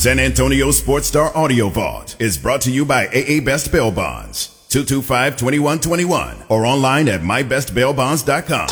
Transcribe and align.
San 0.00 0.18
Antonio 0.18 0.70
Sports 0.70 1.08
Star 1.08 1.30
Audio 1.36 1.68
Vault 1.68 2.16
is 2.18 2.38
brought 2.38 2.62
to 2.62 2.70
you 2.70 2.86
by 2.86 3.06
AA 3.08 3.44
Best 3.44 3.70
Bail 3.70 3.90
Bonds, 3.90 4.48
225-2121, 4.70 6.48
or 6.48 6.64
online 6.64 7.06
at 7.06 7.20
mybestbailbonds.com. 7.20 8.68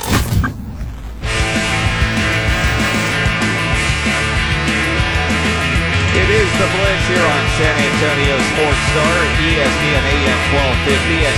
It 6.17 6.29
is 6.33 6.49
the 6.57 6.65
Blitz 6.65 7.05
here 7.13 7.21
on 7.21 7.45
San 7.61 7.77
Antonio 7.77 8.41
Sports 8.49 8.81
Star, 8.89 9.13
ESPN 9.45 10.05
AM 10.09 10.41
1250 10.57 11.29
and 11.29 11.37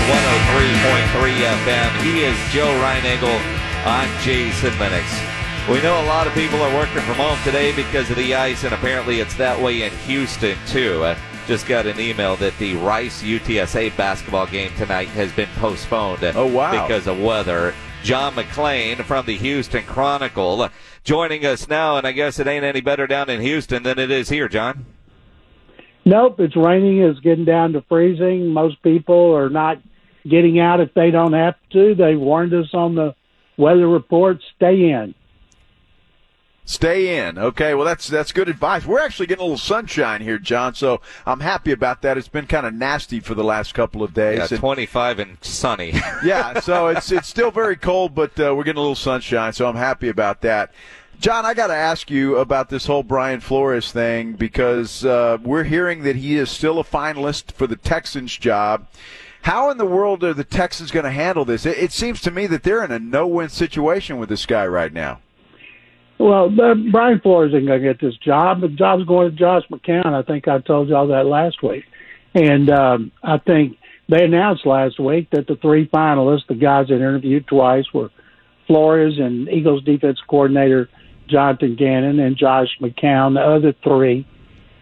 103.3 1.18 1.34
FM. 1.66 1.90
He 2.06 2.22
is 2.22 2.38
Joe 2.54 2.70
Reinagle. 2.78 3.42
I'm 3.84 4.06
Jason 4.22 4.70
Minix. 4.78 5.39
We 5.70 5.80
know 5.82 6.02
a 6.02 6.06
lot 6.06 6.26
of 6.26 6.32
people 6.34 6.60
are 6.62 6.74
working 6.74 7.00
from 7.02 7.14
home 7.14 7.38
today 7.44 7.72
because 7.76 8.10
of 8.10 8.16
the 8.16 8.34
ice, 8.34 8.64
and 8.64 8.74
apparently 8.74 9.20
it's 9.20 9.36
that 9.36 9.62
way 9.62 9.82
in 9.82 9.92
Houston 9.98 10.58
too. 10.66 11.04
Uh, 11.04 11.16
just 11.46 11.68
got 11.68 11.86
an 11.86 12.00
email 12.00 12.34
that 12.38 12.58
the 12.58 12.74
Rice 12.74 13.22
UTSA 13.22 13.96
basketball 13.96 14.48
game 14.48 14.72
tonight 14.76 15.06
has 15.10 15.30
been 15.30 15.48
postponed. 15.58 16.24
Oh, 16.24 16.46
wow. 16.46 16.72
Because 16.72 17.06
of 17.06 17.20
weather. 17.20 17.72
John 18.02 18.34
McClain 18.34 19.04
from 19.04 19.26
the 19.26 19.36
Houston 19.36 19.84
Chronicle 19.84 20.70
joining 21.04 21.46
us 21.46 21.68
now, 21.68 21.96
and 21.96 22.04
I 22.04 22.10
guess 22.10 22.40
it 22.40 22.48
ain't 22.48 22.64
any 22.64 22.80
better 22.80 23.06
down 23.06 23.30
in 23.30 23.40
Houston 23.40 23.84
than 23.84 24.00
it 24.00 24.10
is 24.10 24.28
here, 24.28 24.48
John. 24.48 24.86
Nope, 26.04 26.40
it's 26.40 26.56
raining. 26.56 26.98
It's 26.98 27.20
getting 27.20 27.44
down 27.44 27.74
to 27.74 27.82
freezing. 27.82 28.48
Most 28.48 28.82
people 28.82 29.36
are 29.36 29.48
not 29.48 29.80
getting 30.28 30.58
out 30.58 30.80
if 30.80 30.92
they 30.94 31.12
don't 31.12 31.34
have 31.34 31.54
to. 31.74 31.94
They 31.94 32.16
warned 32.16 32.54
us 32.54 32.74
on 32.74 32.96
the 32.96 33.14
weather 33.56 33.86
report. 33.86 34.42
Stay 34.56 34.90
in. 34.90 35.14
Stay 36.70 37.18
in. 37.18 37.36
Okay, 37.36 37.74
well 37.74 37.84
that's 37.84 38.06
that's 38.06 38.30
good 38.30 38.48
advice. 38.48 38.86
We're 38.86 39.00
actually 39.00 39.26
getting 39.26 39.40
a 39.40 39.44
little 39.44 39.58
sunshine 39.58 40.20
here, 40.20 40.38
John. 40.38 40.76
So 40.76 41.00
I'm 41.26 41.40
happy 41.40 41.72
about 41.72 42.02
that. 42.02 42.16
It's 42.16 42.28
been 42.28 42.46
kind 42.46 42.64
of 42.64 42.72
nasty 42.72 43.18
for 43.18 43.34
the 43.34 43.42
last 43.42 43.74
couple 43.74 44.04
of 44.04 44.14
days. 44.14 44.38
Yeah, 44.38 44.46
and, 44.52 44.60
25 44.60 45.18
and 45.18 45.38
sunny. 45.40 45.90
yeah, 46.24 46.60
so 46.60 46.86
it's 46.86 47.10
it's 47.10 47.26
still 47.26 47.50
very 47.50 47.74
cold, 47.74 48.14
but 48.14 48.38
uh, 48.38 48.54
we're 48.54 48.62
getting 48.62 48.78
a 48.78 48.82
little 48.82 48.94
sunshine. 48.94 49.52
So 49.52 49.68
I'm 49.68 49.74
happy 49.74 50.08
about 50.08 50.42
that. 50.42 50.72
John, 51.18 51.44
I 51.44 51.54
got 51.54 51.66
to 51.66 51.74
ask 51.74 52.08
you 52.08 52.36
about 52.36 52.68
this 52.70 52.86
whole 52.86 53.02
Brian 53.02 53.40
Flores 53.40 53.90
thing 53.90 54.34
because 54.34 55.04
uh, 55.04 55.38
we're 55.42 55.64
hearing 55.64 56.04
that 56.04 56.14
he 56.14 56.36
is 56.36 56.52
still 56.52 56.78
a 56.78 56.84
finalist 56.84 57.50
for 57.50 57.66
the 57.66 57.74
Texans 57.74 58.36
job. 58.36 58.86
How 59.42 59.70
in 59.70 59.78
the 59.78 59.86
world 59.86 60.22
are 60.22 60.34
the 60.34 60.44
Texans 60.44 60.92
going 60.92 61.02
to 61.02 61.10
handle 61.10 61.44
this? 61.44 61.66
It, 61.66 61.78
it 61.78 61.90
seems 61.90 62.20
to 62.20 62.30
me 62.30 62.46
that 62.46 62.62
they're 62.62 62.84
in 62.84 62.92
a 62.92 63.00
no-win 63.00 63.48
situation 63.48 64.18
with 64.18 64.28
this 64.28 64.46
guy 64.46 64.68
right 64.68 64.92
now. 64.92 65.18
Well, 66.20 66.48
uh, 66.60 66.74
Brian 66.92 67.18
Flores 67.20 67.54
isn't 67.54 67.64
going 67.64 67.80
to 67.80 67.88
get 67.88 67.98
this 67.98 68.14
job. 68.18 68.60
The 68.60 68.68
job's 68.68 69.06
going 69.06 69.30
to 69.30 69.36
Josh 69.36 69.62
McCown. 69.70 70.12
I 70.12 70.20
think 70.20 70.46
I 70.48 70.58
told 70.58 70.90
y'all 70.90 71.06
that 71.06 71.24
last 71.24 71.62
week. 71.62 71.84
And 72.34 72.68
um, 72.68 73.10
I 73.22 73.38
think 73.38 73.78
they 74.06 74.24
announced 74.24 74.66
last 74.66 75.00
week 75.00 75.30
that 75.30 75.46
the 75.46 75.56
three 75.56 75.88
finalists, 75.88 76.46
the 76.46 76.56
guys 76.56 76.88
that 76.88 76.96
interviewed 76.96 77.46
twice, 77.46 77.86
were 77.94 78.10
Flores 78.66 79.14
and 79.18 79.48
Eagles 79.48 79.82
defense 79.82 80.18
coordinator 80.28 80.90
Jonathan 81.26 81.74
Gannon 81.74 82.20
and 82.20 82.36
Josh 82.36 82.68
McCown. 82.82 83.32
The 83.32 83.40
other 83.40 83.74
three, 83.82 84.28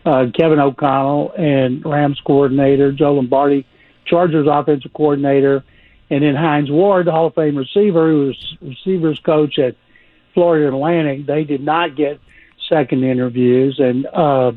uh, 0.05 0.27
Kevin 0.37 0.59
O'Connell 0.59 1.35
and 1.39 1.85
Rams 1.85 2.21
coordinator 2.27 2.91
Joe 2.91 3.15
Lombardi, 3.15 3.65
Chargers 4.07 4.49
offensive 4.51 4.93
coordinator, 4.93 5.63
and 6.11 6.25
then 6.25 6.35
Hines 6.35 6.69
Ward, 6.69 7.07
the 7.07 7.13
Hall 7.13 7.29
of 7.29 7.37
Fame 7.37 7.55
receiver, 7.55 8.11
who 8.11 8.27
was 8.27 8.57
receivers 8.61 9.21
coach 9.21 9.61
at– 9.61 9.77
Florida 10.39 10.69
Atlantic, 10.69 11.27
they 11.27 11.43
did 11.43 11.61
not 11.61 11.97
get 11.97 12.21
second 12.73 13.03
interviews, 13.03 13.81
and 13.81 14.07
uh, 14.07 14.53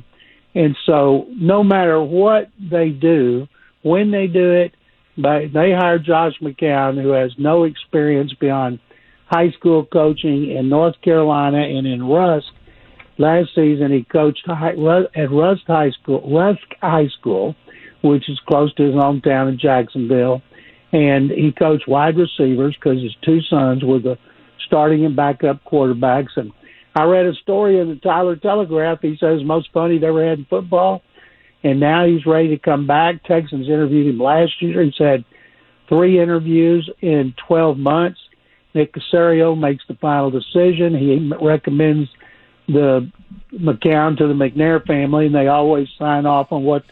and 0.53 0.77
so 0.85 1.25
no 1.31 1.63
matter 1.63 1.99
what 1.99 2.51
they 2.59 2.89
do, 2.89 3.47
when 3.81 4.11
they 4.11 4.27
do 4.27 4.51
it, 4.51 4.75
they 5.17 5.49
they 5.51 5.71
hired 5.71 6.05
Josh 6.05 6.33
McCown, 6.39 7.01
who 7.01 7.09
has 7.13 7.31
no 7.39 7.63
experience 7.63 8.31
beyond 8.39 8.77
high 9.25 9.49
school 9.57 9.83
coaching 9.83 10.51
in 10.51 10.69
North 10.69 11.01
Carolina 11.01 11.57
and 11.57 11.87
in 11.87 12.03
Rusk. 12.03 12.45
Last 13.17 13.49
season, 13.55 13.91
he 13.91 14.03
coached 14.03 14.47
at 14.47 14.77
Rusk 14.77 15.63
High 15.65 15.91
School, 15.99 16.29
Rusk 16.31 16.61
High 16.79 17.07
School, 17.19 17.55
which 18.03 18.29
is 18.29 18.39
close 18.47 18.71
to 18.75 18.83
his 18.83 18.93
hometown 18.93 19.49
in 19.49 19.57
Jacksonville, 19.57 20.43
and 20.91 21.31
he 21.31 21.51
coached 21.57 21.87
wide 21.87 22.17
receivers 22.17 22.75
because 22.75 23.01
his 23.01 23.15
two 23.25 23.41
sons 23.49 23.83
were 23.83 23.99
the 23.99 24.19
starting 24.71 25.03
and 25.03 25.17
backup 25.17 25.61
quarterbacks. 25.65 26.29
And 26.37 26.53
I 26.95 27.03
read 27.03 27.25
a 27.25 27.33
story 27.33 27.77
in 27.77 27.89
the 27.89 27.97
Tyler 27.97 28.37
Telegraph. 28.37 28.99
He 29.01 29.17
says 29.19 29.43
most 29.43 29.69
fun 29.73 29.91
he'd 29.91 30.05
ever 30.05 30.25
had 30.25 30.39
in 30.39 30.45
football. 30.45 31.01
And 31.61 31.81
now 31.81 32.07
he's 32.07 32.25
ready 32.25 32.47
to 32.49 32.57
come 32.57 32.87
back. 32.87 33.23
Texans 33.25 33.67
interviewed 33.67 34.15
him 34.15 34.19
last 34.19 34.53
year. 34.61 34.81
He's 34.81 34.97
had 34.97 35.25
three 35.89 36.21
interviews 36.21 36.89
in 37.01 37.35
12 37.47 37.77
months. 37.77 38.19
Nick 38.73 38.93
Caserio 38.93 39.59
makes 39.59 39.83
the 39.89 39.95
final 39.95 40.31
decision. 40.31 40.97
He 40.97 41.29
recommends 41.41 42.09
the 42.67 43.11
McCown 43.53 44.17
to 44.17 44.27
the 44.27 44.33
McNair 44.33 44.85
family, 44.87 45.25
and 45.25 45.35
they 45.35 45.47
always 45.47 45.89
sign 45.99 46.25
off 46.25 46.53
on 46.53 46.63
what 46.63 46.83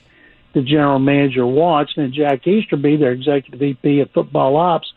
the 0.53 0.61
general 0.61 0.99
manager 0.99 1.47
wants. 1.47 1.93
And 1.95 2.13
Jack 2.13 2.45
Easterby, 2.45 2.97
their 2.97 3.13
executive 3.13 3.59
VP 3.59 4.01
of 4.01 4.11
football 4.11 4.57
ops, 4.57 4.91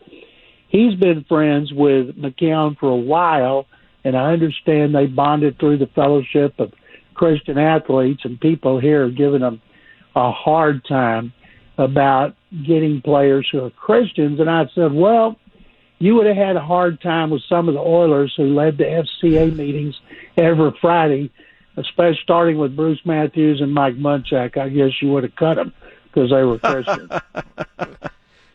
he's 0.73 0.95
been 0.95 1.23
friends 1.29 1.71
with 1.71 2.17
McCown 2.17 2.77
for 2.77 2.89
a 2.89 2.97
while, 2.97 3.67
and 4.03 4.17
I 4.17 4.33
understand 4.33 4.93
they 4.93 5.05
bonded 5.05 5.57
through 5.57 5.77
the 5.77 5.87
fellowship 5.95 6.59
of 6.59 6.73
Christian 7.13 7.57
athletes, 7.57 8.21
and 8.25 8.37
people 8.41 8.81
here 8.81 9.05
are 9.05 9.09
giving 9.09 9.39
them 9.39 9.61
a 10.15 10.31
hard 10.31 10.83
time 10.85 11.31
about 11.77 12.35
getting 12.67 13.01
players 13.01 13.47
who 13.51 13.63
are 13.63 13.69
Christians. 13.69 14.39
And 14.39 14.49
I 14.49 14.65
said, 14.75 14.91
well, 14.91 15.37
you 15.99 16.15
would 16.15 16.27
have 16.27 16.35
had 16.35 16.55
a 16.55 16.61
hard 16.61 17.01
time 17.01 17.29
with 17.29 17.41
some 17.47 17.67
of 17.67 17.75
the 17.75 17.79
Oilers 17.79 18.33
who 18.35 18.53
led 18.53 18.77
the 18.77 18.83
FCA 19.23 19.55
meetings 19.55 19.95
every 20.37 20.71
Friday, 20.81 21.31
especially 21.77 22.19
starting 22.23 22.57
with 22.57 22.75
Bruce 22.75 22.99
Matthews 23.05 23.61
and 23.61 23.73
Mike 23.73 23.95
Munchak. 23.95 24.57
I 24.57 24.69
guess 24.69 25.01
you 25.01 25.11
would 25.13 25.23
have 25.23 25.35
cut 25.35 25.55
them 25.55 25.73
because 26.03 26.29
they 26.29 26.43
were 26.43 26.59
Christians. 26.59 27.09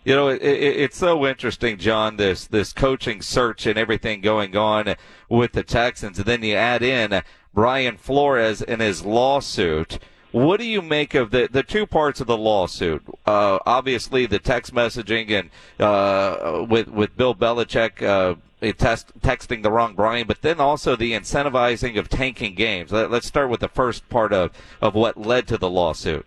You 0.08 0.14
know, 0.14 0.28
it, 0.28 0.40
it, 0.40 0.76
it's 0.80 0.96
so 0.96 1.26
interesting, 1.26 1.76
John. 1.76 2.16
This 2.16 2.46
this 2.46 2.72
coaching 2.72 3.20
search 3.20 3.66
and 3.66 3.78
everything 3.78 4.22
going 4.22 4.56
on 4.56 4.94
with 5.28 5.52
the 5.52 5.62
Texans, 5.62 6.16
and 6.16 6.26
then 6.26 6.42
you 6.42 6.54
add 6.54 6.82
in 6.82 7.20
Brian 7.52 7.98
Flores 7.98 8.62
and 8.62 8.80
his 8.80 9.04
lawsuit. 9.04 9.98
What 10.32 10.60
do 10.60 10.64
you 10.64 10.80
make 10.80 11.14
of 11.14 11.30
the 11.30 11.46
the 11.52 11.62
two 11.62 11.84
parts 11.84 12.22
of 12.22 12.26
the 12.26 12.38
lawsuit? 12.38 13.02
Uh, 13.26 13.58
obviously, 13.66 14.24
the 14.24 14.38
text 14.38 14.72
messaging 14.72 15.30
and 15.30 15.50
uh, 15.78 16.64
with 16.64 16.88
with 16.88 17.14
Bill 17.14 17.34
Belichick. 17.34 18.02
Uh, 18.02 18.36
test, 18.78 19.12
texting 19.20 19.62
the 19.62 19.70
wrong 19.70 19.94
Brian, 19.94 20.26
but 20.26 20.40
then 20.40 20.58
also 20.58 20.96
the 20.96 21.12
incentivizing 21.12 21.98
of 21.98 22.08
tanking 22.08 22.54
games. 22.54 22.90
Let, 22.90 23.12
us 23.12 23.26
start 23.26 23.50
with 23.50 23.60
the 23.60 23.68
first 23.68 24.08
part 24.08 24.32
of, 24.32 24.50
of 24.80 24.96
what 24.96 25.16
led 25.16 25.46
to 25.48 25.58
the 25.58 25.70
lawsuit. 25.70 26.26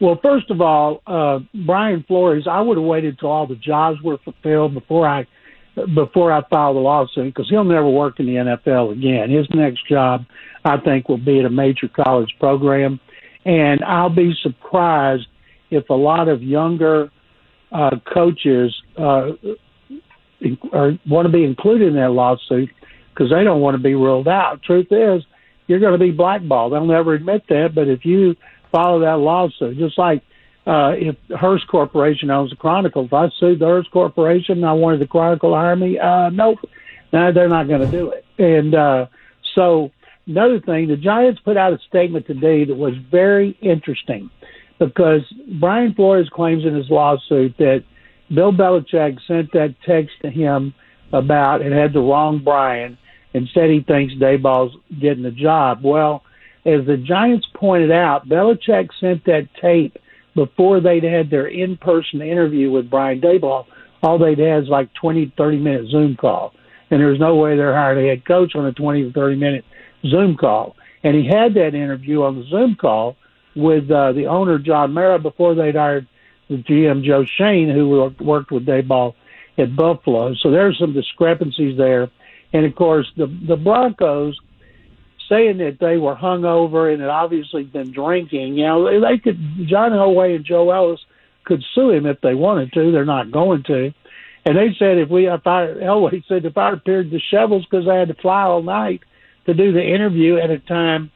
Well, 0.00 0.18
first 0.22 0.50
of 0.50 0.60
all, 0.60 1.02
uh, 1.06 1.40
Brian 1.66 2.04
Flores, 2.08 2.46
I 2.50 2.60
would 2.60 2.78
have 2.78 2.86
waited 2.86 3.18
till 3.18 3.28
all 3.28 3.46
the 3.46 3.56
jobs 3.56 4.00
were 4.02 4.18
fulfilled 4.18 4.74
before 4.74 5.06
I 5.06 5.26
before 5.94 6.32
I 6.32 6.42
filed 6.48 6.76
the 6.76 6.80
lawsuit 6.80 7.32
because 7.32 7.48
he'll 7.48 7.64
never 7.64 7.88
work 7.88 8.18
in 8.18 8.26
the 8.26 8.32
NFL 8.32 8.92
again. 8.92 9.30
His 9.30 9.46
next 9.54 9.86
job, 9.88 10.24
I 10.64 10.78
think, 10.78 11.08
will 11.08 11.18
be 11.18 11.38
at 11.38 11.44
a 11.44 11.50
major 11.50 11.88
college 11.88 12.34
program, 12.40 12.98
and 13.44 13.82
I'll 13.84 14.14
be 14.14 14.32
surprised 14.42 15.26
if 15.70 15.88
a 15.88 15.94
lot 15.94 16.28
of 16.28 16.42
younger 16.42 17.10
uh, 17.70 17.96
coaches 18.12 18.74
uh, 18.98 19.30
want 20.40 21.26
to 21.26 21.32
be 21.32 21.44
included 21.44 21.88
in 21.88 21.94
that 21.94 22.10
lawsuit 22.10 22.70
because 23.14 23.30
they 23.30 23.44
don't 23.44 23.60
want 23.60 23.76
to 23.76 23.82
be 23.82 23.94
ruled 23.94 24.28
out. 24.28 24.62
Truth 24.62 24.88
is, 24.90 25.22
you're 25.66 25.80
going 25.80 25.92
to 25.92 25.98
be 25.98 26.10
blackballed. 26.10 26.72
They'll 26.72 26.86
never 26.86 27.14
admit 27.14 27.44
that, 27.48 27.74
but 27.74 27.86
if 27.86 28.04
you 28.04 28.34
follow 28.70 29.00
that 29.00 29.18
lawsuit. 29.18 29.78
Just 29.78 29.98
like 29.98 30.22
uh, 30.66 30.92
if 30.96 31.16
Hearst 31.30 31.66
Corporation 31.68 32.30
owns 32.30 32.50
the 32.50 32.56
Chronicle, 32.56 33.04
if 33.04 33.12
I 33.12 33.28
sued 33.38 33.58
the 33.58 33.66
Hearst 33.66 33.90
Corporation 33.90 34.58
and 34.58 34.66
I 34.66 34.72
wanted 34.72 35.00
the 35.00 35.06
Chronicle 35.06 35.50
to 35.50 35.56
hire 35.56 35.76
me, 35.76 35.98
uh, 35.98 36.30
nope, 36.30 36.58
no, 37.12 37.32
they're 37.32 37.48
not 37.48 37.68
going 37.68 37.80
to 37.80 37.90
do 37.90 38.10
it. 38.10 38.24
And 38.38 38.74
uh, 38.74 39.06
so 39.54 39.90
another 40.26 40.60
thing, 40.60 40.88
the 40.88 40.96
Giants 40.96 41.40
put 41.44 41.56
out 41.56 41.72
a 41.72 41.78
statement 41.88 42.26
today 42.26 42.64
that 42.64 42.74
was 42.74 42.94
very 43.10 43.58
interesting 43.60 44.30
because 44.78 45.22
Brian 45.60 45.94
Flores 45.94 46.28
claims 46.32 46.64
in 46.64 46.74
his 46.74 46.88
lawsuit 46.88 47.56
that 47.58 47.84
Bill 48.34 48.52
Belichick 48.52 49.18
sent 49.26 49.52
that 49.52 49.74
text 49.86 50.12
to 50.22 50.30
him 50.30 50.74
about 51.12 51.62
and 51.62 51.72
had 51.72 51.92
the 51.92 52.00
wrong 52.00 52.42
Brian 52.42 52.96
and 53.34 53.48
said 53.52 53.70
he 53.70 53.80
thinks 53.80 54.14
Daboll's 54.14 54.74
getting 55.00 55.22
the 55.22 55.30
job. 55.30 55.80
Well, 55.82 56.22
as 56.64 56.86
the 56.86 56.96
Giants 56.96 57.46
pointed 57.54 57.90
out, 57.90 58.28
Belichick 58.28 58.90
sent 59.00 59.24
that 59.24 59.48
tape 59.60 59.96
before 60.34 60.80
they'd 60.80 61.04
had 61.04 61.30
their 61.30 61.46
in-person 61.46 62.20
interview 62.20 62.70
with 62.70 62.90
Brian 62.90 63.20
Daboll. 63.20 63.66
All 64.02 64.18
they'd 64.18 64.38
had 64.38 64.64
is 64.64 64.68
like 64.68 64.92
20, 64.94 65.32
30 65.36 65.58
minute 65.58 65.90
Zoom 65.90 66.16
call. 66.16 66.52
And 66.90 67.00
there's 67.00 67.20
no 67.20 67.36
way 67.36 67.56
they're 67.56 67.74
hiring 67.74 68.04
a 68.04 68.08
head 68.10 68.24
coach 68.24 68.54
on 68.54 68.66
a 68.66 68.72
20 68.72 69.04
to 69.04 69.12
30 69.12 69.36
minute 69.36 69.64
Zoom 70.06 70.36
call. 70.36 70.76
and 71.02 71.16
he 71.16 71.26
had 71.26 71.54
that 71.54 71.74
interview 71.74 72.22
on 72.22 72.36
the 72.36 72.44
Zoom 72.44 72.76
call 72.76 73.16
with 73.56 73.90
uh, 73.90 74.12
the 74.12 74.26
owner 74.26 74.58
John 74.58 74.92
Mara 74.92 75.18
before 75.18 75.54
they'd 75.54 75.74
hired 75.74 76.06
the 76.48 76.56
GM 76.56 77.04
Joe 77.04 77.24
Schoen, 77.24 77.70
who 77.70 78.12
worked 78.20 78.50
with 78.50 78.66
Daboll 78.66 79.14
at 79.56 79.74
Buffalo. 79.76 80.34
So 80.34 80.50
there's 80.50 80.78
some 80.78 80.92
discrepancies 80.92 81.76
there, 81.76 82.10
and 82.52 82.66
of 82.66 82.74
course 82.74 83.10
the 83.16 83.26
the 83.26 83.56
Broncos 83.56 84.38
saying 85.30 85.58
that 85.58 85.78
they 85.80 85.96
were 85.96 86.14
hungover 86.14 86.92
and 86.92 87.00
had 87.00 87.08
obviously 87.08 87.62
been 87.62 87.92
drinking. 87.92 88.58
You 88.58 88.66
know, 88.66 89.00
they 89.00 89.16
could 89.16 89.38
John 89.66 89.92
Elway 89.92 90.36
and 90.36 90.44
Joe 90.44 90.70
Ellis 90.70 91.00
could 91.44 91.62
sue 91.74 91.90
him 91.90 92.04
if 92.04 92.20
they 92.20 92.34
wanted 92.34 92.72
to. 92.74 92.92
They're 92.92 93.04
not 93.06 93.30
going 93.30 93.62
to. 93.68 93.94
And 94.44 94.56
they 94.56 94.74
said 94.78 94.98
if 94.98 95.08
we, 95.08 95.28
if 95.28 95.46
I, 95.46 95.66
Elway 95.68 96.22
said 96.28 96.44
if 96.44 96.58
I 96.58 96.72
appeared 96.72 97.10
disheveled 97.10 97.66
because 97.70 97.88
I 97.88 97.94
had 97.94 98.08
to 98.08 98.14
fly 98.14 98.42
all 98.42 98.62
night 98.62 99.00
to 99.46 99.54
do 99.54 99.72
the 99.72 99.82
interview 99.82 100.36
at 100.36 100.50
a 100.50 100.58
time 100.58 101.10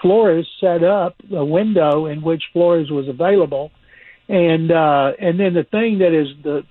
Flores 0.00 0.46
set 0.60 0.84
up 0.84 1.16
a 1.32 1.44
window 1.44 2.06
in 2.06 2.22
which 2.22 2.42
Flores 2.52 2.90
was 2.90 3.08
available, 3.08 3.72
and 4.28 4.70
uh, 4.70 5.12
and 5.18 5.40
then 5.40 5.54
the 5.54 5.64
thing 5.64 5.98
that 5.98 6.12
is 6.12 6.28
the 6.42 6.62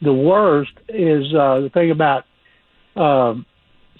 the 0.00 0.12
worst 0.12 0.72
is 0.88 1.24
uh, 1.34 1.60
the 1.60 1.70
thing 1.72 1.90
about 1.90 2.24
um, 2.96 3.44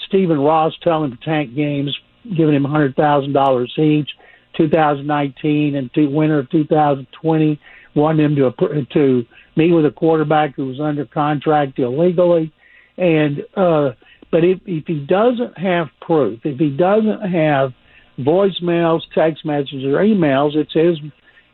Stephen 0.06 0.38
Ross 0.38 0.72
telling 0.82 1.18
tank 1.24 1.54
games, 1.54 1.96
giving 2.24 2.54
him 2.54 2.64
hundred 2.64 2.96
thousand 2.96 3.32
dollars 3.32 3.72
each, 3.78 4.08
2019 4.56 5.76
and 5.76 5.92
to 5.94 6.06
winter 6.06 6.40
of 6.40 6.50
2020, 6.50 7.60
wanting 7.94 8.24
him 8.24 8.36
to 8.36 8.84
to 8.92 9.26
meet 9.56 9.72
with 9.72 9.86
a 9.86 9.90
quarterback 9.90 10.54
who 10.54 10.66
was 10.66 10.80
under 10.80 11.04
contract 11.04 11.78
illegally, 11.78 12.52
and 12.96 13.40
uh, 13.56 13.90
but 14.30 14.44
if 14.44 14.60
if 14.66 14.84
he 14.86 15.00
doesn't 15.06 15.58
have 15.58 15.88
proof, 16.00 16.40
if 16.44 16.58
he 16.58 16.70
doesn't 16.70 17.22
have 17.22 17.72
voicemails, 18.18 19.00
text 19.14 19.44
messages, 19.44 19.84
or 19.84 20.02
emails, 20.02 20.54
it's 20.54 20.72
his 20.72 20.98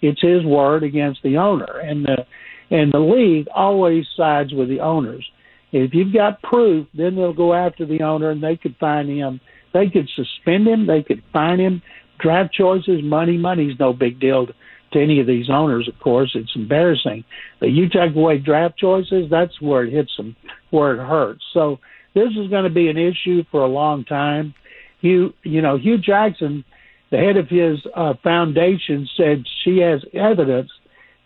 it's 0.01 0.21
his 0.21 0.45
word 0.45 0.83
against 0.83 1.23
the 1.23 1.37
owner, 1.37 1.79
and 1.79 2.05
the 2.05 2.27
and 2.71 2.93
the 2.93 2.99
league 2.99 3.47
always 3.55 4.07
sides 4.17 4.53
with 4.53 4.69
the 4.69 4.81
owners. 4.81 5.25
If 5.73 5.93
you've 5.93 6.15
got 6.15 6.43
proof, 6.43 6.87
then 6.95 7.17
they'll 7.17 7.33
go 7.33 7.53
after 7.53 7.85
the 7.85 8.03
owner, 8.03 8.31
and 8.31 8.43
they 8.43 8.57
could 8.57 8.77
find 8.79 9.09
him. 9.09 9.41
They 9.75 9.91
could 9.91 10.09
suspend 10.15 10.67
him. 10.67 10.87
They 10.87 11.03
could 11.03 11.23
fine 11.33 11.59
him. 11.59 11.83
Draft 12.21 12.55
choices, 12.55 13.03
money, 13.03 13.37
money's 13.37 13.79
no 13.79 13.93
big 13.93 14.21
deal 14.21 14.47
to, 14.47 14.55
any 14.95 15.19
of 15.21 15.27
these 15.27 15.51
owners. 15.51 15.89
Of 15.89 15.99
course, 15.99 16.31
it's 16.37 16.53
embarrassing. 16.55 17.25
But 17.59 17.71
you 17.71 17.89
take 17.89 18.15
away 18.15 18.39
draft 18.39 18.79
choices, 18.79 19.29
that's 19.29 19.61
where 19.61 19.83
it 19.83 19.93
hits 19.93 20.13
them, 20.17 20.37
where 20.71 20.95
it 20.95 21.05
hurts. 21.05 21.43
So 21.53 21.81
this 22.15 22.29
is 22.39 22.49
going 22.49 22.63
to 22.63 22.71
be 22.71 22.89
an 22.89 22.97
issue 22.97 23.43
for 23.51 23.63
a 23.63 23.67
long 23.67 24.05
time. 24.05 24.55
Hue, 25.01 25.35
you 25.43 25.63
know, 25.63 25.77
Hue 25.77 25.99
Jackson, 25.99 26.65
the 27.11 27.17
head 27.17 27.37
of 27.37 27.49
his 27.49 27.85
uh, 27.97 28.15
foundation, 28.23 29.09
said 29.17 29.45
she 29.65 29.79
has 29.79 30.01
evidence 30.15 30.71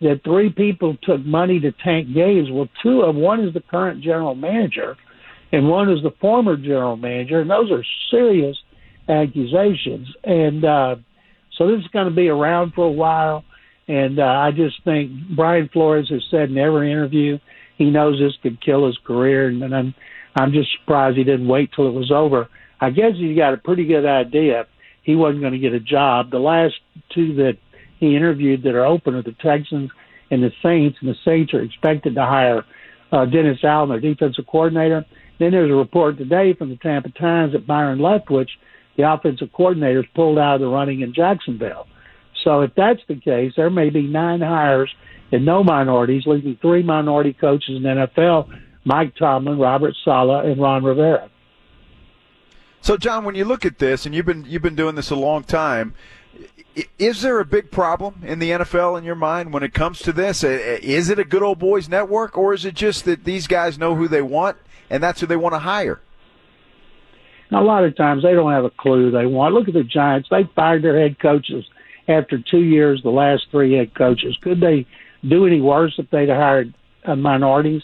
that 0.01 0.21
three 0.23 0.49
people 0.49 0.97
took 1.03 1.23
money 1.23 1.59
to 1.59 1.71
tank 1.71 2.11
games. 2.11 2.49
Well, 2.51 2.69
two 2.81 3.01
of 3.01 3.15
one 3.15 3.43
is 3.43 3.53
the 3.53 3.61
current 3.61 4.01
general 4.03 4.33
manager, 4.33 4.97
and 5.51 5.67
one 5.67 5.91
is 5.91 6.01
the 6.03 6.13
former 6.21 6.55
general 6.57 6.95
manager, 6.95 7.41
and 7.41 7.49
those 7.49 7.71
are 7.71 7.83
serious 8.11 8.57
accusations. 9.07 10.07
And 10.23 10.63
uh, 10.63 10.95
so 11.57 11.67
this 11.67 11.79
is 11.79 11.87
going 11.87 12.09
to 12.09 12.15
be 12.15 12.29
around 12.29 12.73
for 12.73 12.85
a 12.85 12.91
while. 12.91 13.43
And 13.87 14.19
uh, 14.19 14.23
I 14.23 14.51
just 14.51 14.83
think 14.83 15.11
Brian 15.35 15.69
Flores 15.73 16.09
has 16.09 16.23
said 16.29 16.51
in 16.51 16.57
every 16.57 16.91
interview 16.91 17.39
he 17.77 17.89
knows 17.89 18.19
this 18.19 18.33
could 18.43 18.61
kill 18.61 18.85
his 18.85 18.97
career, 19.05 19.47
and 19.47 19.73
I'm 19.73 19.95
I'm 20.35 20.51
just 20.51 20.69
surprised 20.79 21.17
he 21.17 21.23
didn't 21.23 21.47
wait 21.47 21.71
till 21.75 21.87
it 21.87 21.93
was 21.93 22.11
over. 22.11 22.49
I 22.79 22.91
guess 22.91 23.13
he 23.15 23.33
got 23.35 23.53
a 23.53 23.57
pretty 23.57 23.85
good 23.85 24.05
idea 24.05 24.67
he 25.03 25.15
wasn't 25.15 25.41
going 25.41 25.53
to 25.53 25.59
get 25.59 25.73
a 25.73 25.79
job. 25.79 26.29
The 26.29 26.39
last 26.39 26.75
two 27.15 27.33
that 27.35 27.57
he 27.99 28.15
interviewed 28.15 28.63
that 28.63 28.75
are 28.75 28.85
open 28.85 29.15
are 29.15 29.23
the 29.23 29.35
Texans 29.41 29.89
and 30.29 30.43
the 30.43 30.51
Saints, 30.61 30.97
and 31.01 31.09
the 31.09 31.15
Saints 31.25 31.53
are 31.53 31.61
expected 31.61 32.13
to 32.13 32.21
hire 32.21 32.63
uh, 33.11 33.25
Dennis 33.25 33.57
Allen, 33.63 33.89
their 33.89 33.99
defensive 33.99 34.45
coordinator. 34.45 35.05
Then 35.39 35.51
there's 35.51 35.71
a 35.71 35.75
report 35.75 36.17
today 36.17 36.53
from 36.53 36.69
the 36.69 36.75
Tampa 36.75 37.09
Times 37.09 37.53
that 37.53 37.65
Byron 37.65 37.99
Leftwich, 37.99 38.49
the 38.97 39.11
offensive 39.11 39.51
coordinator, 39.53 40.01
is 40.01 40.05
pulled 40.13 40.37
out 40.37 40.55
of 40.55 40.61
the 40.61 40.67
running 40.67 41.01
in 41.01 41.13
Jacksonville. 41.13 41.87
So 42.43 42.61
if 42.61 42.71
that's 42.75 43.01
the 43.07 43.15
case, 43.15 43.53
there 43.55 43.69
may 43.69 43.89
be 43.89 44.03
nine 44.03 44.41
hires 44.41 44.93
and 45.31 45.45
no 45.45 45.63
minorities, 45.63 46.23
leaving 46.25 46.57
three 46.61 46.83
minority 46.83 47.33
coaches 47.33 47.77
in 47.77 47.83
the 47.83 47.89
NFL: 47.89 48.49
Mike 48.83 49.15
Tomlin, 49.15 49.57
Robert 49.57 49.95
Saleh, 50.03 50.45
and 50.45 50.61
Ron 50.61 50.83
Rivera. 50.83 51.29
So, 52.81 52.97
John, 52.97 53.25
when 53.25 53.35
you 53.35 53.45
look 53.45 53.65
at 53.65 53.77
this, 53.77 54.05
and 54.05 54.15
you've 54.15 54.25
been 54.25 54.45
you've 54.45 54.61
been 54.61 54.75
doing 54.75 54.95
this 54.95 55.09
a 55.11 55.15
long 55.15 55.43
time, 55.43 55.93
is 56.97 57.21
there 57.21 57.39
a 57.39 57.45
big 57.45 57.71
problem 57.71 58.23
in 58.25 58.39
the 58.39 58.51
NFL 58.51 58.97
in 58.97 59.03
your 59.03 59.15
mind 59.15 59.53
when 59.53 59.63
it 59.63 59.73
comes 59.73 59.99
to 59.99 60.13
this? 60.13 60.43
Is 60.43 61.09
it 61.09 61.19
a 61.19 61.25
good 61.25 61.43
old 61.43 61.59
boys 61.59 61.89
network, 61.89 62.37
or 62.37 62.53
is 62.53 62.63
it 62.65 62.75
just 62.75 63.05
that 63.05 63.25
these 63.25 63.47
guys 63.47 63.77
know 63.77 63.95
who 63.95 64.07
they 64.07 64.21
want 64.21 64.57
and 64.89 65.01
that's 65.01 65.21
who 65.21 65.27
they 65.27 65.35
want 65.35 65.53
to 65.53 65.59
hire? 65.59 65.99
Now, 67.51 67.63
a 67.63 67.65
lot 67.65 67.83
of 67.83 67.95
times 67.95 68.23
they 68.23 68.33
don't 68.33 68.51
have 68.51 68.65
a 68.65 68.69
clue 68.69 69.11
they 69.11 69.25
want. 69.25 69.53
Look 69.53 69.67
at 69.67 69.73
the 69.73 69.83
Giants; 69.83 70.29
they 70.29 70.49
fired 70.55 70.83
their 70.83 70.99
head 70.99 71.19
coaches 71.19 71.65
after 72.07 72.39
two 72.39 72.61
years. 72.61 73.01
The 73.03 73.09
last 73.09 73.47
three 73.51 73.73
head 73.73 73.95
coaches 73.95 74.37
could 74.41 74.59
they 74.59 74.85
do 75.27 75.45
any 75.45 75.61
worse 75.61 75.95
if 75.97 76.09
they'd 76.09 76.29
hired 76.29 76.73
uh, 77.05 77.15
minorities? 77.15 77.81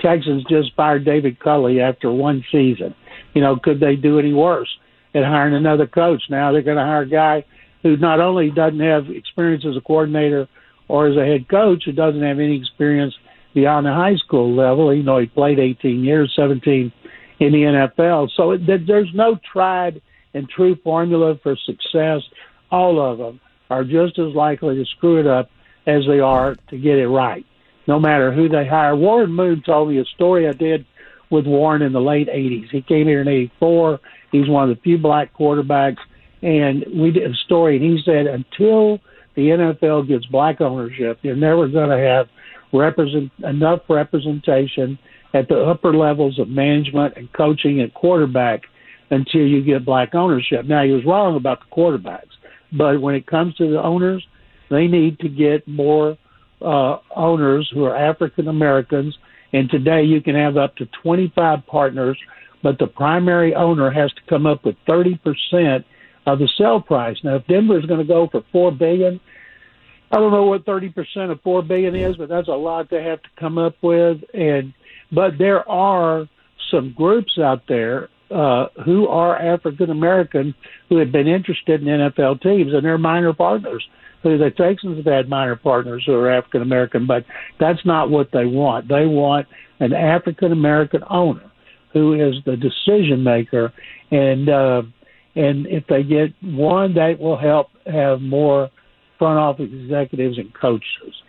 Texans 0.00 0.44
just 0.48 0.74
fired 0.74 1.04
David 1.04 1.38
Culley 1.38 1.80
after 1.80 2.10
one 2.10 2.44
season. 2.50 2.94
You 3.34 3.40
know, 3.40 3.56
could 3.56 3.80
they 3.80 3.96
do 3.96 4.18
any 4.18 4.32
worse 4.32 4.68
at 5.14 5.24
hiring 5.24 5.54
another 5.54 5.86
coach? 5.86 6.22
Now 6.28 6.50
they're 6.50 6.62
going 6.62 6.76
to 6.76 6.82
hire 6.82 7.02
a 7.02 7.08
guy 7.08 7.44
who 7.82 7.96
not 7.96 8.20
only 8.20 8.50
doesn't 8.50 8.80
have 8.80 9.08
experience 9.10 9.64
as 9.68 9.76
a 9.76 9.80
coordinator 9.80 10.48
or 10.88 11.06
as 11.06 11.16
a 11.16 11.24
head 11.24 11.48
coach, 11.48 11.84
who 11.84 11.92
doesn't 11.92 12.22
have 12.22 12.38
any 12.38 12.56
experience 12.56 13.14
beyond 13.54 13.86
the 13.86 13.92
high 13.92 14.16
school 14.16 14.54
level. 14.54 14.94
You 14.94 15.02
know, 15.02 15.18
he 15.18 15.26
played 15.26 15.58
18 15.58 16.04
years, 16.04 16.32
17 16.36 16.92
in 17.40 17.52
the 17.52 17.62
NFL. 17.98 18.30
So 18.36 18.52
it, 18.52 18.66
there's 18.66 19.10
no 19.14 19.38
tried 19.52 20.00
and 20.34 20.48
true 20.48 20.76
formula 20.82 21.38
for 21.42 21.56
success. 21.66 22.22
All 22.70 23.00
of 23.00 23.18
them 23.18 23.40
are 23.70 23.84
just 23.84 24.18
as 24.18 24.34
likely 24.34 24.76
to 24.76 24.84
screw 24.96 25.20
it 25.20 25.26
up 25.26 25.50
as 25.86 26.02
they 26.06 26.20
are 26.20 26.54
to 26.70 26.78
get 26.78 26.98
it 26.98 27.08
right, 27.08 27.44
no 27.86 27.98
matter 27.98 28.32
who 28.32 28.48
they 28.48 28.66
hire. 28.66 28.94
Warren 28.94 29.32
Moon 29.32 29.62
told 29.64 29.88
me 29.88 29.98
a 29.98 30.04
story 30.04 30.48
I 30.48 30.52
did 30.52 30.86
with 31.30 31.46
Warren 31.46 31.82
in 31.82 31.92
the 31.92 32.00
late 32.00 32.28
80s. 32.28 32.70
He 32.70 32.82
came 32.82 33.06
here 33.06 33.22
in 33.22 33.28
84. 33.28 34.00
He's 34.30 34.48
one 34.48 34.70
of 34.70 34.76
the 34.76 34.82
few 34.82 34.98
black 34.98 35.34
quarterbacks. 35.34 35.98
And 36.42 36.84
we 36.94 37.10
did 37.12 37.30
a 37.30 37.34
story, 37.34 37.76
and 37.76 37.84
he 37.84 38.02
said 38.04 38.26
until 38.26 38.98
the 39.34 39.48
NFL 39.48 40.08
gets 40.08 40.26
black 40.26 40.60
ownership, 40.60 41.20
they're 41.22 41.36
never 41.36 41.68
going 41.68 41.90
to 41.90 41.98
have 41.98 42.28
represent 42.72 43.30
enough 43.44 43.80
representation 43.88 44.98
at 45.34 45.48
the 45.48 45.56
upper 45.62 45.94
levels 45.94 46.38
of 46.38 46.48
management 46.48 47.16
and 47.16 47.32
coaching 47.32 47.80
and 47.80 47.92
quarterback 47.94 48.62
until 49.10 49.42
you 49.42 49.62
get 49.62 49.84
black 49.84 50.14
ownership. 50.14 50.64
Now 50.64 50.84
he 50.84 50.90
was 50.90 51.04
wrong 51.04 51.36
about 51.36 51.60
the 51.60 51.74
quarterbacks, 51.74 52.32
but 52.72 53.00
when 53.00 53.14
it 53.14 53.26
comes 53.26 53.54
to 53.56 53.70
the 53.70 53.82
owners, 53.82 54.26
they 54.70 54.86
need 54.86 55.18
to 55.20 55.28
get 55.28 55.66
more 55.68 56.16
uh, 56.62 56.98
owners 57.14 57.70
who 57.74 57.84
are 57.84 57.96
African 57.96 58.48
Americans 58.48 59.16
and 59.52 59.70
today 59.70 60.02
you 60.02 60.20
can 60.20 60.34
have 60.34 60.56
up 60.56 60.76
to 60.76 60.86
25 61.02 61.66
partners, 61.66 62.18
but 62.62 62.78
the 62.78 62.86
primary 62.86 63.54
owner 63.54 63.90
has 63.90 64.12
to 64.12 64.20
come 64.28 64.46
up 64.46 64.64
with 64.64 64.76
30% 64.88 65.84
of 66.26 66.38
the 66.38 66.48
sell 66.56 66.80
price. 66.80 67.16
Now, 67.22 67.36
if 67.36 67.46
Denver 67.46 67.78
is 67.78 67.84
going 67.86 68.00
to 68.00 68.06
go 68.06 68.28
for 68.30 68.42
four 68.50 68.72
billion, 68.72 69.20
I 70.12 70.16
don't 70.16 70.30
know 70.30 70.44
what 70.44 70.66
30% 70.66 71.30
of 71.30 71.40
four 71.40 71.62
billion 71.62 71.96
is, 71.96 72.16
but 72.16 72.28
that's 72.28 72.48
a 72.48 72.52
lot 72.52 72.90
to 72.90 73.02
have 73.02 73.22
to 73.22 73.28
come 73.38 73.58
up 73.58 73.76
with. 73.82 74.18
And 74.34 74.74
but 75.10 75.38
there 75.38 75.68
are 75.68 76.28
some 76.70 76.92
groups 76.92 77.38
out 77.38 77.62
there 77.68 78.08
uh, 78.30 78.66
who 78.84 79.08
are 79.08 79.36
African 79.36 79.90
American 79.90 80.54
who 80.88 80.98
have 80.98 81.12
been 81.12 81.28
interested 81.28 81.80
in 81.80 81.88
NFL 81.88 82.42
teams, 82.42 82.72
and 82.72 82.84
they're 82.84 82.98
minor 82.98 83.32
partners 83.32 83.86
the 84.22 84.52
Texans 84.56 84.98
have 84.98 85.12
had 85.12 85.28
minor 85.28 85.56
partners 85.56 86.04
who 86.06 86.14
are 86.14 86.30
African 86.30 86.62
American, 86.62 87.06
but 87.06 87.24
that's 87.58 87.84
not 87.84 88.10
what 88.10 88.30
they 88.32 88.46
want. 88.46 88.88
They 88.88 89.06
want 89.06 89.46
an 89.80 89.92
African 89.92 90.52
American 90.52 91.02
owner 91.10 91.50
who 91.92 92.14
is 92.14 92.36
the 92.46 92.56
decision 92.56 93.22
maker, 93.22 93.72
and 94.10 94.48
uh, 94.48 94.82
and 95.34 95.66
if 95.66 95.86
they 95.88 96.02
get 96.02 96.32
one, 96.42 96.94
that 96.94 97.18
will 97.18 97.38
help 97.38 97.68
have 97.86 98.20
more 98.20 98.70
front 99.22 99.38
office 99.38 99.70
executives 99.72 100.36
and 100.36 100.52
coaches. 100.52 101.22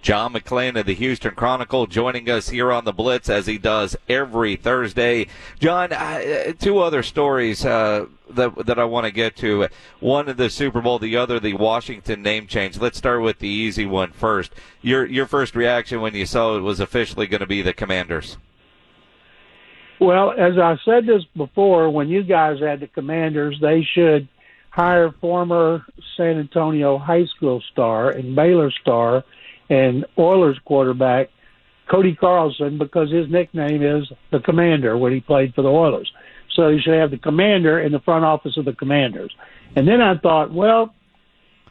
John 0.00 0.32
McClain 0.32 0.78
of 0.78 0.86
the 0.86 0.94
Houston 0.94 1.34
Chronicle 1.34 1.88
joining 1.88 2.30
us 2.30 2.50
here 2.50 2.70
on 2.70 2.84
the 2.84 2.92
Blitz 2.92 3.28
as 3.28 3.46
he 3.46 3.58
does 3.58 3.96
every 4.08 4.54
Thursday. 4.54 5.26
John, 5.58 5.92
uh, 5.92 6.52
two 6.56 6.78
other 6.78 7.02
stories 7.02 7.66
uh, 7.66 8.06
that 8.30 8.64
that 8.64 8.78
I 8.78 8.84
want 8.84 9.06
to 9.06 9.10
get 9.10 9.34
to. 9.38 9.66
One 9.98 10.28
of 10.28 10.36
the 10.36 10.50
Super 10.50 10.80
Bowl, 10.80 11.00
the 11.00 11.16
other 11.16 11.40
the 11.40 11.54
Washington 11.54 12.22
name 12.22 12.46
change. 12.46 12.78
Let's 12.78 12.96
start 12.96 13.22
with 13.22 13.40
the 13.40 13.48
easy 13.48 13.86
one 13.86 14.12
first. 14.12 14.52
Your 14.80 15.04
your 15.04 15.26
first 15.26 15.56
reaction 15.56 16.00
when 16.00 16.14
you 16.14 16.26
saw 16.26 16.56
it 16.56 16.60
was 16.60 16.78
officially 16.78 17.26
going 17.26 17.40
to 17.40 17.46
be 17.46 17.60
the 17.60 17.72
Commanders. 17.72 18.36
Well, 19.98 20.30
as 20.30 20.56
I 20.58 20.78
said 20.84 21.06
this 21.06 21.24
before, 21.36 21.90
when 21.90 22.08
you 22.08 22.22
guys 22.22 22.60
had 22.60 22.78
the 22.78 22.86
Commanders, 22.86 23.58
they 23.60 23.82
should 23.82 24.28
hire 24.70 25.12
former 25.20 25.84
San 26.16 26.38
Antonio 26.38 26.98
high 26.98 27.26
school 27.26 27.62
star 27.72 28.10
and 28.10 28.34
Baylor 28.34 28.70
star 28.70 29.24
and 29.68 30.06
Oilers 30.18 30.58
quarterback 30.64 31.28
Cody 31.90 32.14
Carlson 32.14 32.78
because 32.78 33.10
his 33.10 33.28
nickname 33.28 33.82
is 33.82 34.10
the 34.30 34.38
Commander 34.40 34.96
when 34.96 35.12
he 35.12 35.20
played 35.20 35.54
for 35.54 35.62
the 35.62 35.68
Oilers. 35.68 36.10
So 36.54 36.68
you 36.68 36.80
should 36.80 36.94
have 36.94 37.10
the 37.10 37.18
Commander 37.18 37.80
in 37.80 37.92
the 37.92 38.00
front 38.00 38.24
office 38.24 38.56
of 38.56 38.64
the 38.64 38.72
Commanders. 38.72 39.34
And 39.74 39.86
then 39.86 40.00
I 40.00 40.16
thought, 40.16 40.52
well, 40.52 40.94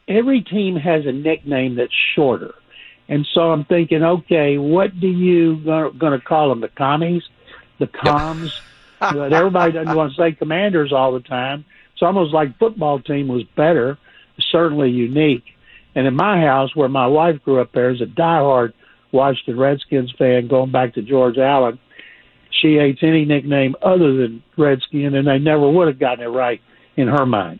every 0.08 0.42
team 0.42 0.76
has 0.76 1.06
a 1.06 1.12
nickname 1.12 1.76
that's 1.76 1.94
shorter. 2.16 2.54
And 3.08 3.26
so 3.34 3.52
I'm 3.52 3.66
thinking, 3.66 4.04
okay, 4.04 4.58
what 4.58 5.00
do 5.00 5.08
you 5.08 5.58
going 5.64 6.20
to 6.20 6.20
call 6.20 6.50
them? 6.50 6.62
The 6.62 6.70
commies, 6.70 7.24
the 7.80 7.88
comms. 7.88 8.52
but 9.00 9.32
everybody 9.32 9.72
doesn't 9.72 9.96
want 9.96 10.14
to 10.14 10.22
say 10.22 10.34
commanders 10.34 10.92
all 10.92 11.14
the 11.14 11.22
time. 11.22 11.64
It's 12.00 12.06
almost 12.06 12.34
like 12.34 12.58
football 12.58 13.02
team 13.02 13.28
was 13.28 13.44
better, 13.58 13.98
certainly 14.54 14.90
unique. 14.90 15.44
And 15.96 16.08
in 16.08 16.16
my 16.16 16.40
house, 16.40 16.74
where 16.74 16.88
my 16.88 17.08
wife 17.08 17.44
grew 17.44 17.60
up 17.60 17.74
there, 17.74 17.90
is 17.90 18.00
a 18.00 18.06
diehard 18.06 18.72
Washington 19.12 19.60
Redskins 19.60 20.14
fan, 20.18 20.48
going 20.48 20.72
back 20.72 20.94
to 20.94 21.02
George 21.02 21.38
Allen. 21.38 21.78
She 22.62 22.76
hates 22.76 23.00
any 23.02 23.26
nickname 23.26 23.76
other 23.82 24.16
than 24.16 24.42
Redskin, 24.58 25.14
and 25.14 25.28
they 25.28 25.40
never 25.40 25.70
would 25.70 25.90
have 25.90 26.00
gotten 26.00 26.24
it 26.24 26.30
right 26.30 26.62
in 26.96 27.10
her 27.10 27.26
mind. 27.26 27.60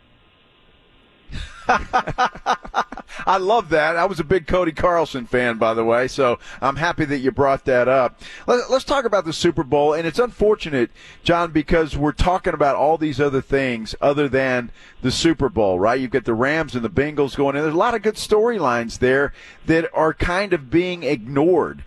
I 3.26 3.38
love 3.38 3.68
that. 3.70 3.96
I 3.96 4.04
was 4.04 4.20
a 4.20 4.24
big 4.24 4.46
Cody 4.46 4.72
Carlson 4.72 5.26
fan, 5.26 5.58
by 5.58 5.74
the 5.74 5.84
way, 5.84 6.08
so 6.08 6.38
I'm 6.60 6.76
happy 6.76 7.04
that 7.06 7.18
you 7.18 7.30
brought 7.30 7.64
that 7.66 7.88
up. 7.88 8.20
Let, 8.46 8.70
us 8.70 8.84
talk 8.84 9.04
about 9.04 9.24
the 9.24 9.32
Super 9.32 9.62
Bowl, 9.62 9.94
and 9.94 10.06
it's 10.06 10.18
unfortunate, 10.18 10.90
John, 11.22 11.52
because 11.52 11.96
we're 11.96 12.12
talking 12.12 12.54
about 12.54 12.76
all 12.76 12.98
these 12.98 13.20
other 13.20 13.40
things 13.40 13.94
other 14.00 14.28
than 14.28 14.70
the 15.02 15.10
Super 15.10 15.48
Bowl, 15.48 15.78
right? 15.78 16.00
You've 16.00 16.10
got 16.10 16.24
the 16.24 16.34
Rams 16.34 16.74
and 16.74 16.84
the 16.84 16.90
Bengals 16.90 17.36
going 17.36 17.56
in. 17.56 17.62
There's 17.62 17.74
a 17.74 17.78
lot 17.78 17.94
of 17.94 18.02
good 18.02 18.16
storylines 18.16 18.98
there 18.98 19.32
that 19.66 19.90
are 19.94 20.14
kind 20.14 20.52
of 20.52 20.70
being 20.70 21.02
ignored. 21.02 21.84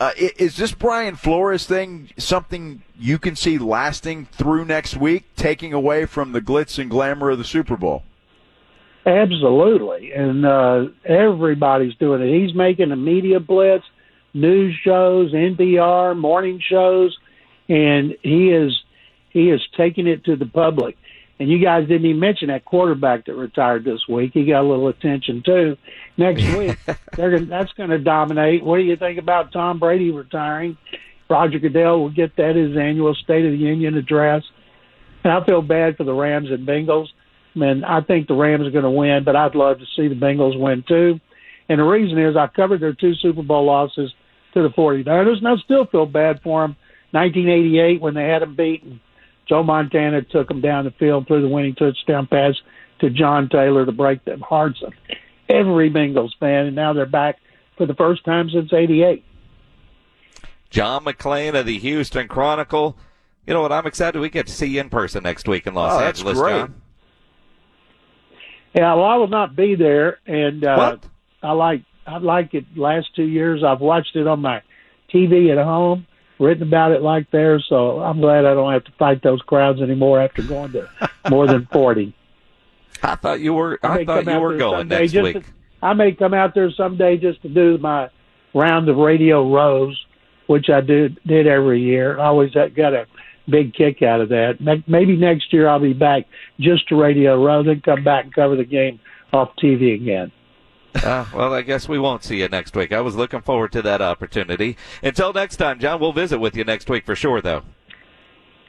Uh, 0.00 0.12
is 0.16 0.56
this 0.56 0.72
Brian 0.72 1.16
Flores 1.16 1.66
thing 1.66 2.10
something 2.16 2.82
you 2.96 3.18
can 3.18 3.34
see 3.34 3.58
lasting 3.58 4.26
through 4.26 4.64
next 4.64 4.96
week, 4.96 5.24
taking 5.34 5.72
away 5.72 6.06
from 6.06 6.30
the 6.32 6.40
glitz 6.40 6.78
and 6.78 6.88
glamour 6.88 7.30
of 7.30 7.38
the 7.38 7.44
Super 7.44 7.76
Bowl? 7.76 8.04
Absolutely, 9.08 10.12
and 10.12 10.44
uh, 10.44 10.88
everybody's 11.02 11.94
doing 11.94 12.20
it. 12.20 12.42
He's 12.42 12.54
making 12.54 12.92
a 12.92 12.96
media 12.96 13.40
blitz, 13.40 13.86
news 14.34 14.76
shows, 14.84 15.32
NPR, 15.32 16.14
morning 16.14 16.60
shows, 16.60 17.16
and 17.70 18.14
he 18.22 18.50
is 18.50 18.78
he 19.30 19.48
is 19.48 19.62
taking 19.78 20.06
it 20.06 20.24
to 20.24 20.36
the 20.36 20.44
public. 20.44 20.98
And 21.40 21.48
you 21.48 21.58
guys 21.58 21.88
didn't 21.88 22.04
even 22.04 22.20
mention 22.20 22.48
that 22.48 22.66
quarterback 22.66 23.24
that 23.26 23.34
retired 23.34 23.84
this 23.84 24.06
week. 24.06 24.32
He 24.34 24.44
got 24.44 24.60
a 24.60 24.68
little 24.68 24.88
attention 24.88 25.42
too. 25.42 25.78
Next 26.18 26.42
week, 26.58 26.76
they're 27.16 27.30
gonna, 27.30 27.46
that's 27.46 27.72
going 27.72 27.90
to 27.90 27.98
dominate. 27.98 28.62
What 28.62 28.76
do 28.76 28.82
you 28.82 28.96
think 28.96 29.18
about 29.18 29.52
Tom 29.52 29.78
Brady 29.78 30.10
retiring? 30.10 30.76
Roger 31.30 31.58
Goodell 31.58 32.00
will 32.00 32.10
get 32.10 32.36
that 32.36 32.56
his 32.56 32.76
annual 32.76 33.14
State 33.14 33.46
of 33.46 33.52
the 33.52 33.58
Union 33.58 33.96
address. 33.96 34.42
And 35.24 35.32
I 35.32 35.42
feel 35.46 35.62
bad 35.62 35.96
for 35.96 36.04
the 36.04 36.12
Rams 36.12 36.50
and 36.50 36.68
Bengals 36.68 37.08
and 37.62 37.84
I 37.84 38.00
think 38.00 38.28
the 38.28 38.34
Rams 38.34 38.66
are 38.66 38.70
going 38.70 38.84
to 38.84 38.90
win, 38.90 39.24
but 39.24 39.36
I'd 39.36 39.54
love 39.54 39.78
to 39.78 39.86
see 39.96 40.08
the 40.08 40.14
Bengals 40.14 40.58
win 40.58 40.84
too. 40.86 41.20
And 41.68 41.78
the 41.78 41.84
reason 41.84 42.18
is 42.18 42.36
I 42.36 42.46
covered 42.46 42.80
their 42.80 42.94
two 42.94 43.14
Super 43.14 43.42
Bowl 43.42 43.66
losses 43.66 44.12
to 44.54 44.62
the 44.62 44.70
49ers, 44.70 45.38
and 45.38 45.48
I 45.48 45.56
still 45.56 45.86
feel 45.86 46.06
bad 46.06 46.40
for 46.42 46.62
them. 46.62 46.76
1988 47.10 48.00
when 48.00 48.14
they 48.14 48.24
had 48.24 48.42
them 48.42 48.54
beaten, 48.54 49.00
Joe 49.48 49.62
Montana 49.62 50.22
took 50.22 50.48
them 50.48 50.60
down 50.60 50.84
the 50.84 50.90
field, 50.92 51.26
threw 51.26 51.40
the 51.40 51.48
winning 51.48 51.74
touchdown 51.74 52.26
pass 52.26 52.54
to 53.00 53.10
John 53.10 53.48
Taylor 53.48 53.86
to 53.86 53.92
break 53.92 54.24
the 54.24 54.36
hearts 54.38 54.82
of 54.82 54.92
every 55.48 55.90
Bengals 55.90 56.36
fan, 56.38 56.66
and 56.66 56.76
now 56.76 56.92
they're 56.92 57.06
back 57.06 57.36
for 57.76 57.86
the 57.86 57.94
first 57.94 58.24
time 58.24 58.50
since 58.50 58.72
'88. 58.72 59.24
John 60.70 61.04
McClain 61.04 61.58
of 61.58 61.64
the 61.64 61.78
Houston 61.78 62.28
Chronicle. 62.28 62.98
You 63.46 63.54
know 63.54 63.62
what? 63.62 63.72
I'm 63.72 63.86
excited 63.86 64.18
we 64.18 64.28
get 64.28 64.46
to 64.48 64.52
see 64.52 64.66
you 64.66 64.80
in 64.80 64.90
person 64.90 65.22
next 65.22 65.48
week 65.48 65.66
in 65.66 65.72
Los 65.72 65.98
oh, 65.98 66.04
Angeles, 66.04 66.38
great. 66.38 66.52
John. 66.52 66.82
Yeah, 68.74 68.94
well, 68.94 69.04
I 69.04 69.16
will 69.16 69.28
not 69.28 69.56
be 69.56 69.74
there, 69.74 70.18
and 70.26 70.64
uh, 70.64 70.96
I 71.42 71.52
like 71.52 71.82
I 72.06 72.18
like 72.18 72.54
it. 72.54 72.64
Last 72.76 73.08
two 73.16 73.24
years, 73.24 73.62
I've 73.64 73.80
watched 73.80 74.14
it 74.16 74.26
on 74.26 74.40
my 74.40 74.62
TV 75.12 75.50
at 75.50 75.62
home, 75.62 76.06
written 76.38 76.62
about 76.62 76.92
it 76.92 77.02
like 77.02 77.30
there. 77.30 77.60
So 77.60 78.00
I'm 78.00 78.20
glad 78.20 78.44
I 78.44 78.54
don't 78.54 78.72
have 78.72 78.84
to 78.84 78.92
fight 78.98 79.22
those 79.22 79.40
crowds 79.42 79.80
anymore 79.80 80.20
after 80.20 80.42
going 80.42 80.72
to 80.72 80.88
more 81.30 81.46
than 81.46 81.66
forty. 81.72 82.14
I 83.02 83.14
thought 83.16 83.40
you 83.40 83.54
were. 83.54 83.78
I, 83.82 84.00
I 84.00 84.04
thought 84.04 84.26
you 84.26 84.38
were 84.38 84.56
going 84.56 84.88
next 84.88 85.14
week. 85.14 85.34
To, 85.34 85.44
I 85.82 85.94
may 85.94 86.12
come 86.12 86.34
out 86.34 86.54
there 86.54 86.70
someday 86.72 87.16
just 87.16 87.42
to 87.42 87.48
do 87.48 87.78
my 87.78 88.10
round 88.54 88.88
of 88.88 88.96
radio 88.96 89.52
rows, 89.52 89.98
which 90.46 90.68
I 90.68 90.80
did 90.80 91.18
did 91.26 91.46
every 91.46 91.80
year. 91.80 92.18
I 92.18 92.26
always 92.26 92.52
got 92.52 92.94
a 92.94 93.06
big 93.50 93.74
kick 93.74 94.02
out 94.02 94.20
of 94.20 94.28
that. 94.30 94.82
Maybe 94.86 95.16
next 95.16 95.52
year 95.52 95.68
I'll 95.68 95.80
be 95.80 95.92
back 95.92 96.26
just 96.60 96.88
to 96.88 96.96
Radio 96.96 97.42
rather 97.42 97.64
than 97.64 97.80
come 97.80 98.04
back 98.04 98.24
and 98.24 98.34
cover 98.34 98.56
the 98.56 98.64
game 98.64 99.00
off 99.32 99.50
TV 99.62 99.94
again. 99.94 100.32
Uh, 100.94 101.26
well, 101.34 101.52
I 101.52 101.62
guess 101.62 101.88
we 101.88 101.98
won't 101.98 102.24
see 102.24 102.40
you 102.40 102.48
next 102.48 102.74
week. 102.74 102.92
I 102.92 103.00
was 103.00 103.14
looking 103.14 103.42
forward 103.42 103.72
to 103.72 103.82
that 103.82 104.00
opportunity. 104.02 104.76
Until 105.02 105.32
next 105.32 105.56
time, 105.56 105.78
John, 105.78 106.00
we'll 106.00 106.12
visit 106.12 106.38
with 106.38 106.56
you 106.56 106.64
next 106.64 106.88
week 106.90 107.04
for 107.04 107.14
sure, 107.14 107.40
though. 107.40 107.62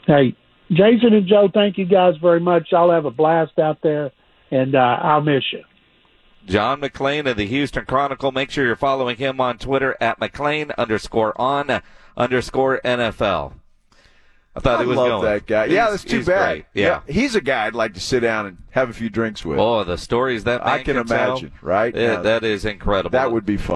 Hey, 0.05 0.36
Jason 0.69 1.13
and 1.13 1.27
Joe, 1.27 1.50
thank 1.53 1.77
you 1.77 1.86
guys 1.86 2.15
very 2.21 2.39
much. 2.39 2.74
I'll 2.74 2.91
have 2.91 3.05
a 3.05 3.12
blast 3.12 3.57
out 3.57 3.79
there, 3.81 4.12
and 4.51 4.75
uh, 4.75 5.00
I'll 5.01 5.21
miss 5.21 5.43
you. 5.51 5.63
John 6.45 6.81
McClain 6.81 7.29
of 7.29 7.38
the 7.38 7.45
Houston 7.45 7.86
Chronicle. 7.86 8.31
Make 8.31 8.51
sure 8.51 8.65
you're 8.65 8.75
following 8.75 9.17
him 9.17 9.39
on 9.41 9.57
Twitter 9.57 9.95
at 10.00 10.19
McClain 10.19 10.75
underscore 10.77 11.39
on 11.39 11.81
underscore 12.17 12.79
NFL. 12.83 13.53
I 14.59 14.61
thought 14.61 14.79
I 14.79 14.83
he 14.83 14.89
was 14.89 14.97
love 14.97 15.07
going. 15.07 15.23
that 15.23 15.45
guy. 15.45 15.65
He's, 15.67 15.75
yeah, 15.75 15.89
that's 15.89 16.03
too 16.03 16.23
bad. 16.23 16.65
Yeah. 16.73 17.01
yeah. 17.07 17.13
he's 17.13 17.35
a 17.35 17.41
guy 17.41 17.65
I'd 17.65 17.75
like 17.75 17.93
to 17.93 17.99
sit 17.99 18.19
down 18.19 18.45
and 18.45 18.57
have 18.71 18.89
a 18.89 18.93
few 18.93 19.09
drinks 19.09 19.45
with. 19.45 19.57
Oh, 19.59 19.83
the 19.83 19.97
stories 19.97 20.43
that 20.43 20.65
I 20.65 20.77
can, 20.77 20.95
can 20.95 20.97
imagine, 20.97 21.51
tell, 21.51 21.59
right? 21.61 21.95
It, 21.95 22.23
that 22.23 22.43
is 22.43 22.65
incredible. 22.65 23.11
That 23.11 23.31
would 23.31 23.45
be 23.45 23.57
fun. 23.57 23.67